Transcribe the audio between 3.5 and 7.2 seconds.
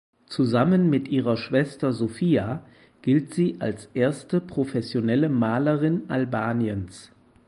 als erste professionelle Malerin Albaniens.